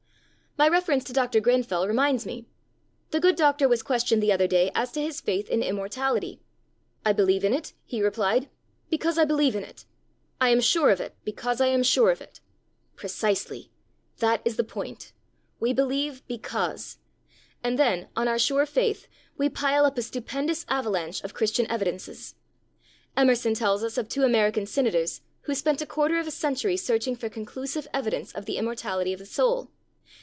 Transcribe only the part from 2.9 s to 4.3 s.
The good doctor was questioned